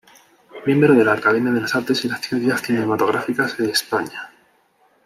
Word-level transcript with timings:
Miembro 0.65 0.95
de 0.95 1.05
la 1.05 1.13
Academia 1.13 1.51
de 1.51 1.61
las 1.61 1.75
Artes 1.75 2.03
y 2.05 2.09
las 2.09 2.21
Ciencias 2.21 2.61
Cinematográficas 2.61 3.55
de 3.55 3.69
España. 3.69 4.31